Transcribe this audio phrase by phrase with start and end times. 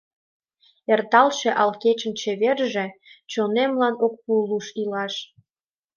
[0.91, 2.85] Эрталше ал кечын чеверже
[3.31, 5.13] Чонемлан ок пу луш илаш.